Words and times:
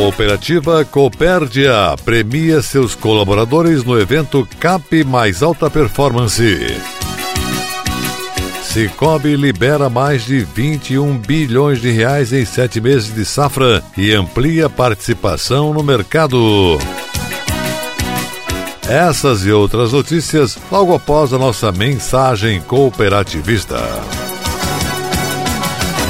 Cooperativa 0.00 0.82
Copérdia 0.82 1.94
premia 2.06 2.62
seus 2.62 2.94
colaboradores 2.94 3.84
no 3.84 4.00
evento 4.00 4.48
CAP 4.58 5.04
Mais 5.04 5.42
Alta 5.42 5.68
Performance. 5.68 6.58
Cicobi 8.62 9.36
libera 9.36 9.90
mais 9.90 10.24
de 10.24 10.38
21 10.38 11.18
bilhões 11.18 11.82
de 11.82 11.90
reais 11.90 12.32
em 12.32 12.46
sete 12.46 12.80
meses 12.80 13.14
de 13.14 13.26
safra 13.26 13.84
e 13.94 14.10
amplia 14.10 14.70
participação 14.70 15.74
no 15.74 15.82
mercado. 15.82 16.78
Essas 18.88 19.44
e 19.44 19.52
outras 19.52 19.92
notícias 19.92 20.58
logo 20.72 20.94
após 20.94 21.34
a 21.34 21.38
nossa 21.38 21.70
mensagem 21.70 22.58
cooperativista. 22.62 23.76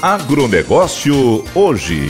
Agronegócio 0.00 1.44
hoje. 1.52 2.06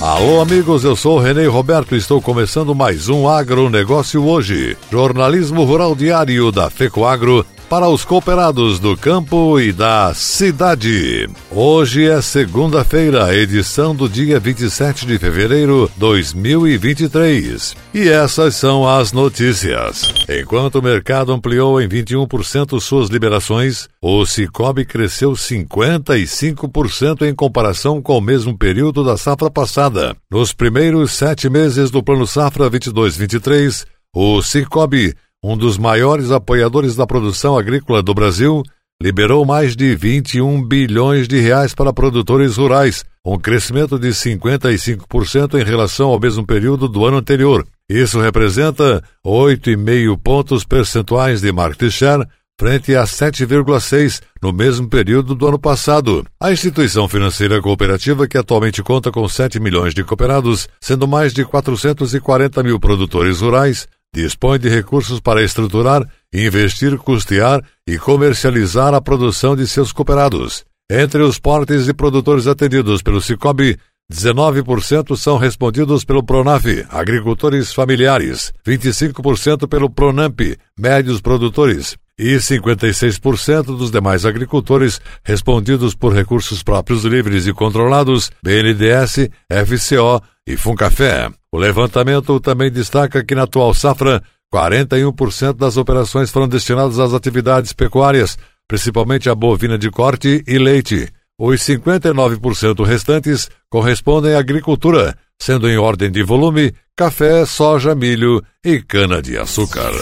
Alô, 0.00 0.40
amigos, 0.40 0.84
eu 0.84 0.96
sou 0.96 1.18
o 1.18 1.20
Renê 1.20 1.46
Roberto 1.46 1.94
e 1.94 1.98
estou 1.98 2.18
começando 2.18 2.74
mais 2.74 3.10
um 3.10 3.28
Agronegócio 3.28 4.24
hoje. 4.24 4.74
Jornalismo 4.90 5.64
Rural 5.64 5.94
Diário 5.94 6.50
da 6.50 6.70
FECOAGro 6.70 7.44
para 7.72 7.88
os 7.88 8.04
cooperados 8.04 8.78
do 8.78 8.94
campo 8.94 9.58
e 9.58 9.72
da 9.72 10.12
cidade. 10.12 11.26
Hoje 11.50 12.06
é 12.06 12.20
segunda-feira, 12.20 13.34
edição 13.34 13.96
do 13.96 14.10
dia 14.10 14.38
27 14.38 15.06
de 15.06 15.18
fevereiro 15.18 15.90
de 15.94 15.98
2023. 15.98 17.74
E 17.94 18.10
essas 18.10 18.56
são 18.56 18.86
as 18.86 19.12
notícias. 19.12 20.12
Enquanto 20.28 20.80
o 20.80 20.82
mercado 20.82 21.32
ampliou 21.32 21.80
em 21.80 21.88
21% 21.88 22.78
suas 22.78 23.08
liberações, 23.08 23.88
o 24.02 24.26
Cicobi 24.26 24.84
cresceu 24.84 25.32
55% 25.32 27.22
em 27.22 27.34
comparação 27.34 28.02
com 28.02 28.18
o 28.18 28.20
mesmo 28.20 28.54
período 28.54 29.02
da 29.02 29.16
safra 29.16 29.50
passada. 29.50 30.14
Nos 30.30 30.52
primeiros 30.52 31.12
sete 31.12 31.48
meses 31.48 31.90
do 31.90 32.02
Plano 32.02 32.26
Safra 32.26 32.70
22-23, 32.70 33.86
o 34.14 34.42
Cicobi 34.42 35.14
um 35.44 35.56
dos 35.56 35.76
maiores 35.76 36.30
apoiadores 36.30 36.94
da 36.94 37.06
produção 37.06 37.58
agrícola 37.58 38.02
do 38.02 38.14
Brasil, 38.14 38.62
liberou 39.02 39.44
mais 39.44 39.74
de 39.74 39.96
21 39.96 40.62
bilhões 40.62 41.26
de 41.26 41.40
reais 41.40 41.74
para 41.74 41.92
produtores 41.92 42.56
rurais, 42.56 43.04
um 43.26 43.36
crescimento 43.36 43.98
de 43.98 44.10
55% 44.10 45.60
em 45.60 45.64
relação 45.64 46.10
ao 46.10 46.20
mesmo 46.20 46.46
período 46.46 46.86
do 46.86 47.04
ano 47.04 47.16
anterior. 47.16 47.66
Isso 47.90 48.20
representa 48.20 49.02
8,5 49.26 50.16
pontos 50.22 50.64
percentuais 50.64 51.40
de 51.40 51.50
market 51.50 51.90
share 51.90 52.24
frente 52.58 52.94
a 52.94 53.02
7,6 53.02 54.22
no 54.40 54.52
mesmo 54.52 54.88
período 54.88 55.34
do 55.34 55.48
ano 55.48 55.58
passado. 55.58 56.24
A 56.40 56.52
instituição 56.52 57.08
financeira 57.08 57.60
cooperativa, 57.60 58.28
que 58.28 58.38
atualmente 58.38 58.82
conta 58.84 59.10
com 59.10 59.28
7 59.28 59.58
milhões 59.58 59.94
de 59.94 60.04
cooperados, 60.04 60.68
sendo 60.80 61.08
mais 61.08 61.32
de 61.32 61.44
440 61.44 62.62
mil 62.62 62.78
produtores 62.78 63.40
rurais, 63.40 63.88
dispõe 64.14 64.58
de 64.58 64.68
recursos 64.68 65.20
para 65.20 65.42
estruturar, 65.42 66.06
investir, 66.32 66.96
custear 66.98 67.62
e 67.86 67.98
comercializar 67.98 68.94
a 68.94 69.00
produção 69.00 69.56
de 69.56 69.66
seus 69.66 69.92
cooperados. 69.92 70.64
Entre 70.90 71.22
os 71.22 71.38
portes 71.38 71.86
de 71.86 71.94
produtores 71.94 72.46
atendidos 72.46 73.02
pelo 73.02 73.20
Cicobi, 73.20 73.78
19% 74.12 75.16
são 75.16 75.38
respondidos 75.38 76.04
pelo 76.04 76.22
Pronaf, 76.22 76.64
agricultores 76.90 77.72
familiares, 77.72 78.52
25% 78.66 79.66
pelo 79.66 79.88
Pronamp, 79.88 80.40
médios 80.78 81.20
produtores, 81.20 81.96
e 82.18 82.36
56% 82.36 83.64
dos 83.76 83.90
demais 83.90 84.26
agricultores 84.26 85.00
respondidos 85.24 85.94
por 85.94 86.12
recursos 86.12 86.62
próprios 86.62 87.04
livres 87.04 87.46
e 87.46 87.52
controlados, 87.52 88.30
BNDES, 88.42 89.30
FCO 89.48 90.22
e 90.46 90.56
Funcafé. 90.56 91.30
O 91.52 91.58
levantamento 91.58 92.40
também 92.40 92.70
destaca 92.70 93.22
que 93.22 93.34
na 93.34 93.42
atual 93.42 93.74
safra, 93.74 94.22
41% 94.52 95.52
das 95.52 95.76
operações 95.76 96.30
foram 96.30 96.48
destinadas 96.48 96.98
às 96.98 97.12
atividades 97.12 97.74
pecuárias, 97.74 98.38
principalmente 98.66 99.28
a 99.28 99.34
bovina 99.34 99.76
de 99.76 99.90
corte 99.90 100.42
e 100.46 100.58
leite. 100.58 101.12
Os 101.38 101.60
59% 101.60 102.84
restantes 102.86 103.50
correspondem 103.68 104.34
à 104.34 104.38
agricultura, 104.38 105.14
sendo 105.38 105.68
em 105.68 105.76
ordem 105.76 106.10
de 106.10 106.22
volume 106.22 106.72
café, 106.96 107.44
soja, 107.44 107.94
milho 107.94 108.42
e 108.64 108.80
cana-de-açúcar. 108.80 109.92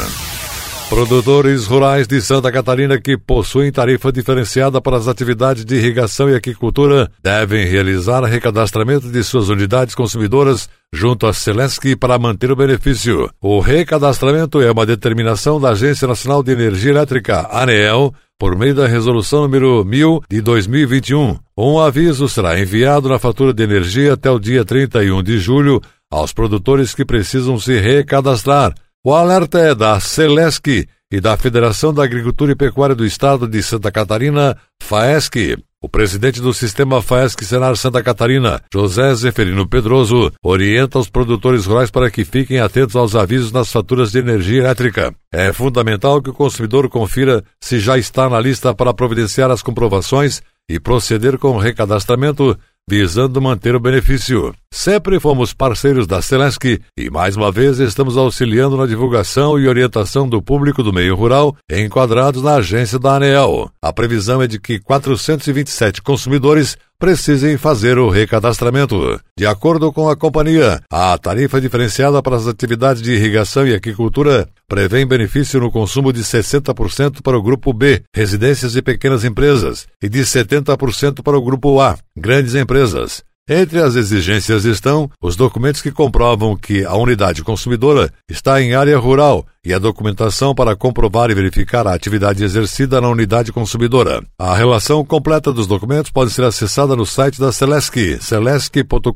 Produtores 0.91 1.67
rurais 1.67 2.09
de 2.09 2.21
Santa 2.21 2.51
Catarina 2.51 3.01
que 3.01 3.17
possuem 3.17 3.71
tarifa 3.71 4.11
diferenciada 4.11 4.81
para 4.83 4.97
as 4.97 5.07
atividades 5.07 5.65
de 5.65 5.77
irrigação 5.77 6.29
e 6.29 6.35
aquicultura 6.35 7.09
devem 7.23 7.65
realizar 7.65 8.25
recadastramento 8.25 9.09
de 9.09 9.23
suas 9.23 9.49
unidades 9.49 9.95
consumidoras 9.95 10.69
junto 10.93 11.29
à 11.29 11.33
Celesc 11.33 11.95
para 11.95 12.19
manter 12.19 12.51
o 12.51 12.57
benefício. 12.57 13.31
O 13.41 13.61
recadastramento 13.61 14.61
é 14.61 14.73
uma 14.73 14.85
determinação 14.85 15.61
da 15.61 15.71
Agência 15.71 16.09
Nacional 16.09 16.43
de 16.43 16.51
Energia 16.51 16.91
Elétrica, 16.91 17.49
ANEEL, 17.53 18.13
por 18.37 18.59
meio 18.59 18.75
da 18.75 18.89
resolução 18.89 19.43
número 19.43 19.85
1000 19.85 20.25
de 20.29 20.41
2021. 20.41 21.39
Um 21.57 21.79
aviso 21.79 22.29
será 22.29 22.59
enviado 22.59 23.09
na 23.09 23.21
fatura 23.21 23.55
de 23.55 23.63
energia 23.63 24.15
até 24.15 24.29
o 24.29 24.41
dia 24.41 24.65
31 24.65 25.23
de 25.23 25.39
julho 25.39 25.81
aos 26.11 26.33
produtores 26.33 26.93
que 26.93 27.05
precisam 27.05 27.61
se 27.61 27.79
recadastrar. 27.79 28.75
O 29.03 29.15
alerta 29.15 29.59
é 29.59 29.75
da 29.75 29.99
Celesc 29.99 30.87
e 31.11 31.21
da 31.23 31.35
Federação 31.35 31.93
da 31.93 32.05
Agricultura 32.05 32.53
e 32.53 32.55
Pecuária 32.55 32.95
do 32.95 33.07
Estado 33.07 33.49
de 33.49 33.63
Santa 33.63 33.91
Catarina, 33.91 34.59
FAESC. 34.83 35.57
O 35.83 35.89
presidente 35.89 36.39
do 36.39 36.53
sistema 36.53 37.01
FAESC 37.01 37.43
Senar 37.43 37.75
Santa 37.77 38.03
Catarina, 38.03 38.61
José 38.71 39.15
Zeferino 39.15 39.67
Pedroso, 39.67 40.31
orienta 40.43 40.99
os 40.99 41.09
produtores 41.09 41.65
rurais 41.65 41.91
para 41.91 42.11
que 42.11 42.27
fiquem 42.27 42.61
atentos 42.61 42.95
aos 42.95 43.17
avisos 43.17 43.51
nas 43.51 43.73
faturas 43.73 44.13
de 44.13 44.19
energia 44.19 44.61
elétrica. 44.61 45.15
É 45.33 45.51
fundamental 45.51 46.21
que 46.21 46.29
o 46.29 46.35
consumidor 46.35 46.87
confira 46.91 47.43
se 47.59 47.81
já 47.81 47.97
está 47.97 48.29
na 48.29 48.39
lista 48.39 48.75
para 48.75 48.93
providenciar 48.93 49.51
as 49.51 49.63
comprovações 49.63 50.43
e 50.69 50.79
proceder 50.79 51.39
com 51.39 51.57
o 51.57 51.59
recadastramento, 51.59 52.55
visando 52.87 53.41
manter 53.41 53.75
o 53.75 53.81
benefício. 53.81 54.55
Sempre 54.73 55.19
fomos 55.19 55.53
parceiros 55.53 56.07
da 56.07 56.23
Celesc 56.23 56.81
e 56.97 57.11
mais 57.11 57.37
uma 57.37 57.51
vez 57.51 57.81
estamos 57.81 58.17
auxiliando 58.17 58.77
na 58.77 58.87
divulgação 58.87 59.59
e 59.59 59.69
orientação 59.69 60.29
do 60.29 60.41
público 60.41 60.83
do 60.83 60.93
meio 60.93 61.15
rural 61.17 61.57
enquadrados 61.71 62.43
na 62.43 62.55
agência 62.55 62.99
da 62.99 63.17
ANEEL. 63.17 63.69
A 63.83 63.93
previsão 63.93 64.41
é 64.41 64.47
de 64.47 64.61
que 64.61 64.79
427 64.79 66.01
consumidores 66.01 66.79
precisem 66.99 67.59
fazer 67.59 67.99
o 67.99 68.09
recadastramento. 68.09 69.21
De 69.37 69.45
acordo 69.45 69.93
com 69.93 70.09
a 70.09 70.17
companhia, 70.17 70.81
a 70.91 71.19
tarifa 71.19 71.61
diferenciada 71.61 72.23
para 72.23 72.37
as 72.37 72.47
atividades 72.47 73.03
de 73.03 73.13
irrigação 73.13 73.67
e 73.67 73.75
aquicultura 73.75 74.49
prevê 74.69 75.05
benefício 75.05 75.61
no 75.61 75.71
consumo 75.71 76.13
de 76.13 76.23
60% 76.23 77.23
para 77.23 77.37
o 77.37 77.43
grupo 77.43 77.73
B, 77.73 78.03
residências 78.15 78.77
e 78.77 78.83
pequenas 78.83 79.25
empresas, 79.25 79.89
e 80.01 80.09
de 80.09 80.21
70% 80.21 81.23
para 81.23 81.37
o 81.37 81.43
grupo 81.43 81.81
A, 81.81 81.99
grandes 82.17 82.55
empresas. 82.55 83.29
Entre 83.53 83.83
as 83.83 83.97
exigências 83.97 84.65
estão 84.65 85.11
os 85.21 85.35
documentos 85.35 85.83
que 85.83 85.91
comprovam 85.91 86.57
que 86.57 86.85
a 86.85 86.95
unidade 86.95 87.43
consumidora 87.43 88.09
está 88.29 88.63
em 88.63 88.75
área 88.77 88.97
rural 88.97 89.45
e 89.65 89.75
a 89.75 89.79
documentação 89.79 90.55
para 90.55 90.75
comprovar 90.75 91.31
e 91.31 91.35
verificar 91.35 91.87
a 91.87 91.95
atividade 91.95 92.43
exercida 92.43 93.01
na 93.01 93.09
unidade 93.09 93.53
consumidora. 93.53 94.23
A 94.39 94.55
relação 94.55 95.05
completa 95.05 95.53
dos 95.53 95.67
documentos 95.67 96.11
pode 96.11 96.31
ser 96.31 96.45
acessada 96.45 96.97
no 96.97 97.05
site 97.05 97.39
da 97.41 97.53
Celesc, 97.53 98.19
celesc.com.br 98.21 99.11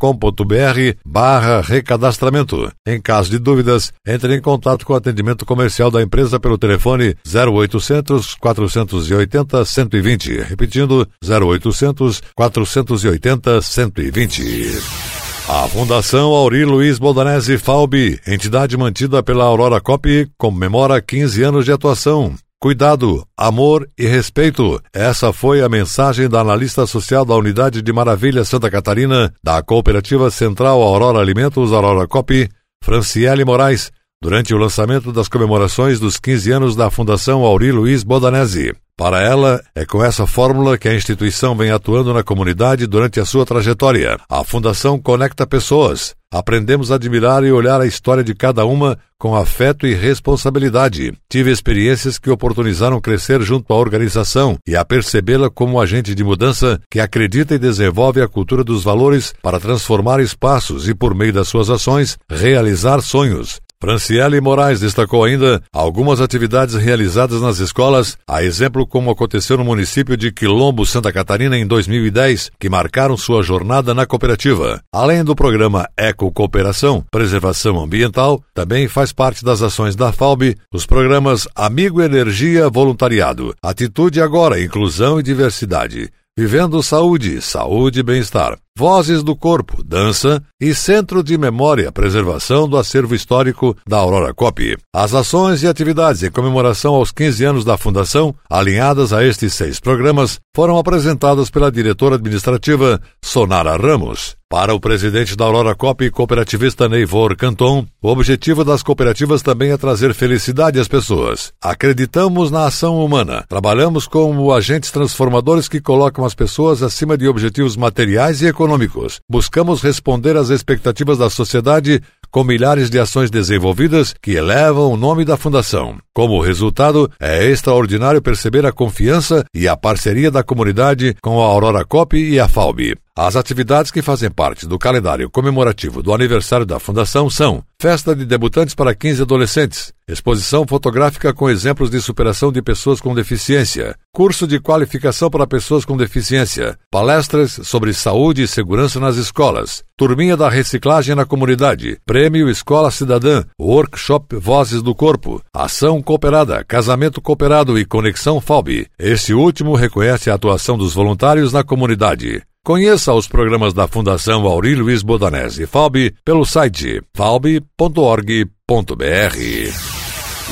barra 1.04 1.60
recadastramento. 1.60 2.70
Em 2.86 3.00
caso 3.00 3.30
de 3.30 3.38
dúvidas, 3.38 3.92
entre 4.06 4.34
em 4.36 4.40
contato 4.40 4.84
com 4.84 4.92
o 4.92 4.96
atendimento 4.96 5.46
comercial 5.46 5.90
da 5.90 6.02
empresa 6.02 6.38
pelo 6.38 6.58
telefone 6.58 7.16
0800 7.26 8.34
480 8.34 9.64
120. 9.64 10.40
Repetindo, 10.42 11.08
0800 11.22 12.22
480 12.34 13.62
120. 13.62 15.23
A 15.46 15.68
Fundação 15.68 16.30
Auri 16.30 16.64
Luiz 16.64 16.98
Boldanese 16.98 17.58
Falbi, 17.58 18.18
entidade 18.26 18.78
mantida 18.78 19.22
pela 19.22 19.44
Aurora 19.44 19.78
Cop, 19.78 20.26
comemora 20.38 21.02
15 21.02 21.42
anos 21.42 21.66
de 21.66 21.72
atuação. 21.72 22.34
Cuidado, 22.58 23.26
amor 23.36 23.86
e 23.98 24.06
respeito. 24.06 24.80
Essa 24.90 25.34
foi 25.34 25.60
a 25.60 25.68
mensagem 25.68 26.30
da 26.30 26.40
analista 26.40 26.86
social 26.86 27.26
da 27.26 27.34
Unidade 27.34 27.82
de 27.82 27.92
Maravilha 27.92 28.42
Santa 28.42 28.70
Catarina, 28.70 29.34
da 29.44 29.62
Cooperativa 29.62 30.30
Central 30.30 30.80
Aurora 30.80 31.18
Alimentos 31.18 31.74
Aurora 31.74 32.08
Cop, 32.08 32.48
Franciele 32.82 33.44
Moraes, 33.44 33.92
durante 34.22 34.54
o 34.54 34.58
lançamento 34.58 35.12
das 35.12 35.28
comemorações 35.28 36.00
dos 36.00 36.18
15 36.18 36.52
anos 36.52 36.74
da 36.74 36.90
Fundação 36.90 37.42
Auri 37.42 37.70
Luiz 37.70 38.02
Bodanese. 38.02 38.74
Para 38.96 39.20
ela, 39.20 39.60
é 39.74 39.84
com 39.84 40.04
essa 40.04 40.24
fórmula 40.24 40.78
que 40.78 40.88
a 40.88 40.94
instituição 40.94 41.56
vem 41.56 41.72
atuando 41.72 42.14
na 42.14 42.22
comunidade 42.22 42.86
durante 42.86 43.18
a 43.18 43.24
sua 43.24 43.44
trajetória. 43.44 44.16
A 44.28 44.44
Fundação 44.44 45.00
conecta 45.00 45.44
pessoas. 45.44 46.14
Aprendemos 46.30 46.92
a 46.92 46.94
admirar 46.94 47.42
e 47.42 47.50
olhar 47.50 47.80
a 47.80 47.86
história 47.86 48.22
de 48.22 48.36
cada 48.36 48.64
uma 48.64 48.96
com 49.18 49.34
afeto 49.34 49.84
e 49.84 49.94
responsabilidade. 49.94 51.12
Tive 51.28 51.50
experiências 51.50 52.18
que 52.18 52.30
oportunizaram 52.30 53.00
crescer 53.00 53.42
junto 53.42 53.72
à 53.72 53.76
organização 53.76 54.56
e 54.66 54.76
a 54.76 54.84
percebê-la 54.84 55.50
como 55.50 55.74
um 55.74 55.80
agente 55.80 56.14
de 56.14 56.22
mudança 56.22 56.80
que 56.88 57.00
acredita 57.00 57.54
e 57.54 57.58
desenvolve 57.58 58.20
a 58.20 58.28
cultura 58.28 58.62
dos 58.62 58.84
valores 58.84 59.34
para 59.42 59.58
transformar 59.58 60.20
espaços 60.20 60.88
e, 60.88 60.94
por 60.94 61.16
meio 61.16 61.32
das 61.32 61.48
suas 61.48 61.68
ações, 61.68 62.16
realizar 62.30 63.00
sonhos. 63.00 63.60
Franciele 63.84 64.40
Moraes 64.40 64.80
destacou 64.80 65.24
ainda 65.24 65.62
algumas 65.70 66.18
atividades 66.18 66.74
realizadas 66.74 67.42
nas 67.42 67.58
escolas, 67.58 68.16
a 68.26 68.42
exemplo 68.42 68.86
como 68.86 69.10
aconteceu 69.10 69.58
no 69.58 69.64
município 69.64 70.16
de 70.16 70.32
Quilombo, 70.32 70.86
Santa 70.86 71.12
Catarina, 71.12 71.54
em 71.58 71.66
2010, 71.66 72.50
que 72.58 72.70
marcaram 72.70 73.14
sua 73.14 73.42
jornada 73.42 73.92
na 73.92 74.06
cooperativa. 74.06 74.80
Além 74.90 75.22
do 75.22 75.36
programa 75.36 75.86
Eco 75.98 76.32
Cooperação, 76.32 77.04
Preservação 77.10 77.78
Ambiental, 77.78 78.42
também 78.54 78.88
faz 78.88 79.12
parte 79.12 79.44
das 79.44 79.60
ações 79.60 79.94
da 79.94 80.10
FALB 80.10 80.56
os 80.72 80.86
programas 80.86 81.46
Amigo 81.54 82.00
Energia 82.00 82.70
Voluntariado, 82.70 83.54
Atitude 83.62 84.18
Agora, 84.18 84.62
Inclusão 84.62 85.20
e 85.20 85.22
Diversidade. 85.22 86.10
Vivendo 86.34 86.82
Saúde, 86.82 87.42
Saúde 87.42 88.00
e 88.00 88.02
Bem-Estar. 88.02 88.56
Vozes 88.76 89.22
do 89.22 89.36
Corpo, 89.36 89.84
Dança 89.84 90.42
e 90.60 90.74
Centro 90.74 91.22
de 91.22 91.38
Memória 91.38 91.92
Preservação 91.92 92.68
do 92.68 92.76
Acervo 92.76 93.14
Histórico 93.14 93.76
da 93.86 93.98
Aurora 93.98 94.34
Cop. 94.34 94.76
As 94.92 95.14
ações 95.14 95.62
e 95.62 95.68
atividades 95.68 96.24
em 96.24 96.30
comemoração 96.30 96.96
aos 96.96 97.12
15 97.12 97.44
anos 97.44 97.64
da 97.64 97.78
Fundação, 97.78 98.34
alinhadas 98.50 99.12
a 99.12 99.24
estes 99.24 99.54
seis 99.54 99.78
programas, 99.78 100.40
foram 100.52 100.76
apresentadas 100.76 101.50
pela 101.50 101.70
diretora 101.70 102.16
administrativa 102.16 103.00
Sonara 103.22 103.76
Ramos. 103.76 104.34
Para 104.48 104.74
o 104.74 104.78
presidente 104.78 105.34
da 105.34 105.44
Aurora 105.46 105.74
Cop, 105.74 106.08
cooperativista 106.10 106.88
Neivor 106.88 107.34
Canton, 107.36 107.84
o 108.00 108.08
objetivo 108.08 108.64
das 108.64 108.84
cooperativas 108.84 109.42
também 109.42 109.72
é 109.72 109.76
trazer 109.76 110.14
felicidade 110.14 110.78
às 110.78 110.86
pessoas. 110.86 111.52
Acreditamos 111.60 112.52
na 112.52 112.66
ação 112.66 113.04
humana. 113.04 113.44
Trabalhamos 113.48 114.06
como 114.06 114.52
agentes 114.52 114.92
transformadores 114.92 115.66
que 115.66 115.80
colocam 115.80 116.24
as 116.24 116.36
pessoas 116.36 116.84
acima 116.84 117.18
de 117.18 117.26
objetivos 117.26 117.76
materiais 117.76 118.42
e 118.42 118.46
econômicos 118.46 118.63
econômicos. 118.64 119.20
Buscamos 119.30 119.82
responder 119.82 120.36
às 120.36 120.48
expectativas 120.48 121.18
da 121.18 121.28
sociedade 121.28 122.00
com 122.30 122.42
milhares 122.42 122.90
de 122.90 122.98
ações 122.98 123.30
desenvolvidas 123.30 124.14
que 124.20 124.32
elevam 124.32 124.90
o 124.90 124.96
nome 124.96 125.24
da 125.24 125.36
Fundação. 125.36 125.98
Como 126.12 126.40
resultado, 126.40 127.10
é 127.20 127.44
extraordinário 127.44 128.22
perceber 128.22 128.66
a 128.66 128.72
confiança 128.72 129.44
e 129.54 129.68
a 129.68 129.76
parceria 129.76 130.30
da 130.30 130.42
comunidade 130.42 131.14
com 131.22 131.40
a 131.40 131.44
Aurora 131.44 131.84
Cop 131.84 132.16
e 132.16 132.40
a 132.40 132.48
FAUB. 132.48 133.03
As 133.16 133.36
atividades 133.36 133.92
que 133.92 134.02
fazem 134.02 134.28
parte 134.28 134.66
do 134.66 134.76
calendário 134.76 135.30
comemorativo 135.30 136.02
do 136.02 136.12
aniversário 136.12 136.66
da 136.66 136.80
Fundação 136.80 137.30
são 137.30 137.62
Festa 137.80 138.12
de 138.12 138.24
Debutantes 138.24 138.74
para 138.74 138.92
15 138.92 139.22
adolescentes, 139.22 139.92
exposição 140.08 140.66
fotográfica 140.66 141.32
com 141.32 141.48
exemplos 141.48 141.90
de 141.90 142.00
superação 142.00 142.50
de 142.50 142.60
pessoas 142.60 143.00
com 143.00 143.14
deficiência, 143.14 143.94
curso 144.12 144.48
de 144.48 144.58
qualificação 144.58 145.30
para 145.30 145.46
pessoas 145.46 145.84
com 145.84 145.96
deficiência, 145.96 146.76
palestras 146.90 147.52
sobre 147.62 147.94
saúde 147.94 148.42
e 148.42 148.48
segurança 148.48 148.98
nas 148.98 149.14
escolas, 149.14 149.84
turminha 149.96 150.36
da 150.36 150.48
reciclagem 150.48 151.14
na 151.14 151.24
comunidade, 151.24 151.98
prêmio 152.04 152.50
Escola 152.50 152.90
Cidadã, 152.90 153.44
workshop 153.60 154.34
Vozes 154.34 154.82
do 154.82 154.92
Corpo, 154.92 155.40
ação 155.54 156.02
cooperada, 156.02 156.64
casamento 156.64 157.20
cooperado 157.22 157.78
e 157.78 157.84
conexão 157.84 158.40
FALB. 158.40 158.88
Este 158.98 159.32
último 159.32 159.76
reconhece 159.76 160.30
a 160.30 160.34
atuação 160.34 160.76
dos 160.76 160.94
voluntários 160.94 161.52
na 161.52 161.62
comunidade. 161.62 162.42
Conheça 162.64 163.12
os 163.12 163.28
programas 163.28 163.74
da 163.74 163.86
Fundação 163.86 164.46
Auri 164.46 164.74
Luiz 164.74 165.02
Bodanese 165.02 165.66
FALB 165.66 166.14
pelo 166.24 166.46
site 166.46 167.02
falb.org.br. 167.12 167.74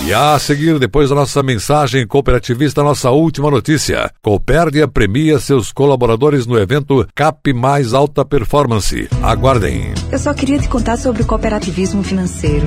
E 0.04 0.12
a 0.12 0.38
seguir, 0.38 0.78
depois 0.78 1.08
da 1.08 1.14
nossa 1.14 1.42
mensagem 1.42 2.06
cooperativista, 2.06 2.82
nossa 2.82 3.10
última 3.10 3.50
notícia. 3.50 4.10
Copérdia 4.22 4.86
premia 4.86 5.38
seus 5.38 5.72
colaboradores 5.72 6.46
no 6.46 6.58
evento 6.58 7.06
CAP 7.14 7.54
Mais 7.54 7.94
Alta 7.94 8.26
Performance. 8.26 9.08
Aguardem. 9.22 9.94
Eu 10.10 10.18
só 10.18 10.34
queria 10.34 10.58
te 10.58 10.68
contar 10.68 10.98
sobre 10.98 11.22
o 11.22 11.26
cooperativismo 11.26 12.02
financeiro 12.02 12.66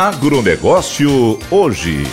Agronegócio 0.00 1.38
hoje. 1.50 2.04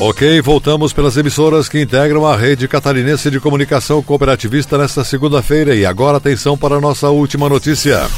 Ok, 0.00 0.40
voltamos 0.40 0.92
pelas 0.92 1.16
emissoras 1.16 1.68
que 1.68 1.80
integram 1.80 2.26
a 2.26 2.36
rede 2.36 2.66
catarinense 2.66 3.30
de 3.30 3.38
comunicação 3.38 4.02
cooperativista 4.02 4.76
nesta 4.76 5.04
segunda-feira 5.04 5.72
e 5.72 5.86
agora 5.86 6.16
atenção 6.16 6.58
para 6.58 6.74
a 6.74 6.80
nossa 6.80 7.10
última 7.10 7.48
notícia. 7.48 8.08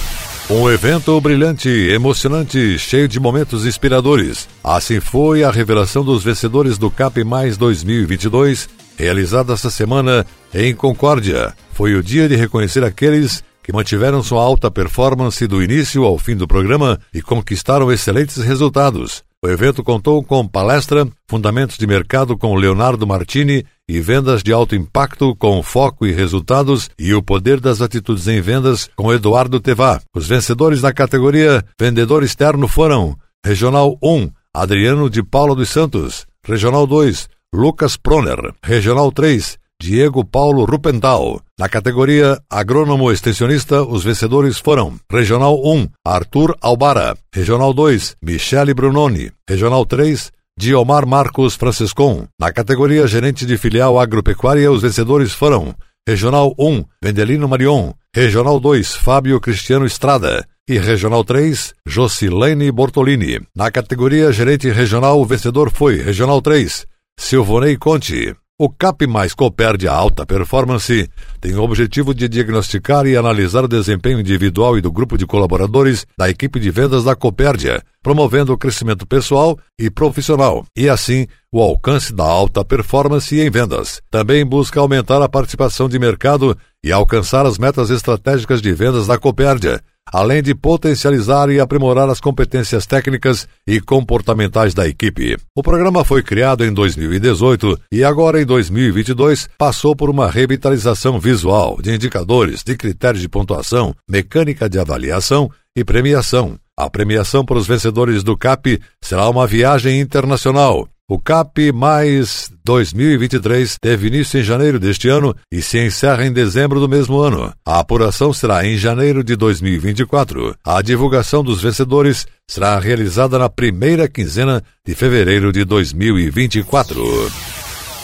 Um 0.48 0.70
evento 0.70 1.20
brilhante, 1.20 1.68
emocionante, 1.68 2.78
cheio 2.78 3.06
de 3.06 3.20
momentos 3.20 3.66
inspiradores. 3.66 4.48
Assim 4.64 4.98
foi 4.98 5.44
a 5.44 5.50
revelação 5.50 6.02
dos 6.02 6.24
vencedores 6.24 6.78
do 6.78 6.90
CAP 6.90 7.24
Mais 7.24 7.58
2022, 7.58 8.70
realizada 8.96 9.52
esta 9.52 9.68
semana 9.68 10.24
em 10.54 10.74
Concórdia. 10.74 11.52
Foi 11.74 11.94
o 11.94 12.02
dia 12.02 12.26
de 12.26 12.36
reconhecer 12.36 12.82
aqueles 12.82 13.44
que 13.66 13.72
mantiveram 13.72 14.22
sua 14.22 14.44
alta 14.44 14.70
performance 14.70 15.44
do 15.44 15.60
início 15.60 16.04
ao 16.04 16.16
fim 16.20 16.36
do 16.36 16.46
programa 16.46 17.00
e 17.12 17.20
conquistaram 17.20 17.90
excelentes 17.90 18.36
resultados. 18.36 19.24
O 19.44 19.48
evento 19.48 19.82
contou 19.82 20.22
com 20.22 20.46
palestra, 20.46 21.04
fundamentos 21.28 21.76
de 21.76 21.84
mercado 21.84 22.38
com 22.38 22.54
Leonardo 22.54 23.04
Martini 23.04 23.66
e 23.88 23.98
vendas 23.98 24.44
de 24.44 24.52
alto 24.52 24.76
impacto 24.76 25.34
com 25.34 25.60
foco 25.64 26.06
e 26.06 26.12
resultados 26.12 26.88
e 26.96 27.12
o 27.12 27.20
poder 27.20 27.58
das 27.58 27.82
atitudes 27.82 28.28
em 28.28 28.40
vendas 28.40 28.88
com 28.94 29.12
Eduardo 29.12 29.58
Tevá. 29.58 30.00
Os 30.14 30.28
vencedores 30.28 30.82
na 30.82 30.92
categoria 30.92 31.64
Vendedor 31.76 32.22
Externo 32.22 32.68
foram 32.68 33.18
Regional 33.44 33.98
1, 34.00 34.30
Adriano 34.54 35.10
de 35.10 35.24
Paula 35.24 35.56
dos 35.56 35.70
Santos, 35.70 36.24
Regional 36.44 36.86
2, 36.86 37.28
Lucas 37.52 37.96
Proner, 37.96 38.54
Regional 38.62 39.10
3, 39.10 39.58
Diego 39.86 40.24
Paulo 40.24 40.64
Rupental. 40.64 41.40
Na 41.58 41.68
categoria 41.68 42.40
Agrônomo 42.50 43.12
Extensionista, 43.12 43.82
os 43.82 44.02
vencedores 44.02 44.58
foram 44.58 44.98
Regional 45.10 45.60
1, 45.64 45.88
Arthur 46.04 46.56
Albara, 46.60 47.16
Regional 47.32 47.72
2, 47.72 48.16
Michele 48.22 48.74
Brunoni, 48.74 49.30
Regional 49.48 49.86
3, 49.86 50.32
Diomar 50.58 51.06
Marcos 51.06 51.54
Franciscon. 51.54 52.26
Na 52.40 52.52
categoria 52.52 53.06
Gerente 53.06 53.46
de 53.46 53.56
Filial 53.56 54.00
Agropecuária, 54.00 54.72
os 54.72 54.82
vencedores 54.82 55.32
foram 55.32 55.74
Regional 56.08 56.54
1, 56.58 56.84
Vendelino 57.02 57.46
Marion, 57.46 57.92
Regional 58.14 58.58
2, 58.58 58.96
Fábio 58.96 59.40
Cristiano 59.40 59.86
Estrada 59.86 60.46
e 60.68 60.78
Regional 60.78 61.22
3, 61.22 61.74
Jocilene 61.86 62.72
Bortolini. 62.72 63.40
Na 63.54 63.70
categoria 63.70 64.32
Gerente 64.32 64.70
Regional, 64.70 65.20
o 65.20 65.24
vencedor 65.24 65.70
foi 65.70 66.02
Regional 66.02 66.42
3, 66.42 66.86
Silvonei 67.18 67.76
Conte. 67.76 68.34
O 68.58 68.70
CAP 68.70 69.06
mais 69.06 69.34
Copérdia 69.34 69.92
Alta 69.92 70.24
Performance 70.24 71.10
tem 71.42 71.54
o 71.54 71.62
objetivo 71.62 72.14
de 72.14 72.26
diagnosticar 72.26 73.06
e 73.06 73.14
analisar 73.14 73.64
o 73.64 73.68
desempenho 73.68 74.18
individual 74.18 74.78
e 74.78 74.80
do 74.80 74.90
grupo 74.90 75.18
de 75.18 75.26
colaboradores 75.26 76.06
da 76.16 76.30
equipe 76.30 76.58
de 76.58 76.70
vendas 76.70 77.04
da 77.04 77.14
Copérdia, 77.14 77.82
promovendo 78.02 78.54
o 78.54 78.56
crescimento 78.56 79.06
pessoal 79.06 79.58
e 79.78 79.90
profissional, 79.90 80.64
e 80.74 80.88
assim 80.88 81.26
o 81.52 81.60
alcance 81.60 82.14
da 82.14 82.24
alta 82.24 82.64
performance 82.64 83.38
em 83.38 83.50
vendas. 83.50 84.00
Também 84.10 84.42
busca 84.42 84.80
aumentar 84.80 85.20
a 85.20 85.28
participação 85.28 85.86
de 85.86 85.98
mercado 85.98 86.56
e 86.82 86.90
alcançar 86.90 87.44
as 87.44 87.58
metas 87.58 87.90
estratégicas 87.90 88.62
de 88.62 88.72
vendas 88.72 89.06
da 89.06 89.18
Copérdia, 89.18 89.82
além 90.12 90.42
de 90.42 90.54
potencializar 90.54 91.50
e 91.50 91.60
aprimorar 91.60 92.08
as 92.08 92.20
competências 92.20 92.86
técnicas 92.86 93.48
e 93.66 93.80
comportamentais 93.80 94.74
da 94.74 94.86
equipe. 94.86 95.36
O 95.54 95.62
programa 95.62 96.04
foi 96.04 96.22
criado 96.22 96.64
em 96.64 96.72
2018 96.72 97.80
e 97.92 98.04
agora 98.04 98.40
em 98.40 98.46
2022 98.46 99.48
passou 99.58 99.94
por 99.96 100.08
uma 100.08 100.30
revitalização 100.30 101.18
visual 101.18 101.78
de 101.82 101.94
indicadores, 101.94 102.62
de 102.62 102.76
critérios 102.76 103.22
de 103.22 103.28
pontuação, 103.28 103.94
mecânica 104.08 104.68
de 104.68 104.78
avaliação 104.78 105.50
e 105.76 105.84
premiação. 105.84 106.58
A 106.78 106.90
premiação 106.90 107.44
para 107.44 107.56
os 107.58 107.66
vencedores 107.66 108.22
do 108.22 108.36
CAP 108.36 108.80
será 109.02 109.28
uma 109.28 109.46
viagem 109.46 110.00
internacional 110.00 110.88
o 111.08 111.20
CAP 111.20 111.70
mais 111.72 112.50
2023 112.64 113.78
teve 113.80 114.08
início 114.08 114.40
em 114.40 114.42
janeiro 114.42 114.80
deste 114.80 115.08
ano 115.08 115.36
e 115.52 115.62
se 115.62 115.78
encerra 115.78 116.26
em 116.26 116.32
dezembro 116.32 116.80
do 116.80 116.88
mesmo 116.88 117.20
ano. 117.20 117.52
A 117.64 117.78
apuração 117.78 118.32
será 118.32 118.66
em 118.66 118.76
janeiro 118.76 119.22
de 119.22 119.36
2024. 119.36 120.56
A 120.64 120.82
divulgação 120.82 121.44
dos 121.44 121.62
vencedores 121.62 122.26
será 122.48 122.76
realizada 122.80 123.38
na 123.38 123.48
primeira 123.48 124.08
quinzena 124.08 124.64
de 124.84 124.96
fevereiro 124.96 125.52
de 125.52 125.64
2024. 125.64 127.00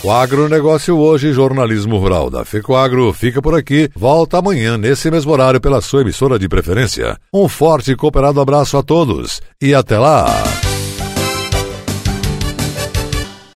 O 0.04 0.10
agronegócio 0.10 0.96
hoje, 0.96 1.32
jornalismo 1.32 1.98
rural 1.98 2.30
da 2.30 2.44
FECOAGRO, 2.44 3.12
fica 3.12 3.42
por 3.42 3.56
aqui. 3.56 3.88
Volta 3.96 4.38
amanhã, 4.38 4.78
nesse 4.78 5.10
mesmo 5.10 5.32
horário, 5.32 5.60
pela 5.60 5.80
sua 5.80 6.02
emissora 6.02 6.38
de 6.38 6.48
preferência. 6.48 7.16
Um 7.32 7.48
forte 7.48 7.92
e 7.92 7.96
cooperado 7.96 8.40
abraço 8.40 8.76
a 8.76 8.82
todos 8.82 9.40
e 9.60 9.74
até 9.74 9.98
lá! 9.98 10.26